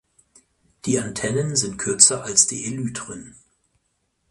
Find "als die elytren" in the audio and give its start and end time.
2.23-3.35